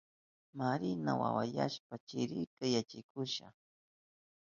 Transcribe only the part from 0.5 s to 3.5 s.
Marina wawayashpan chirika yaykushka.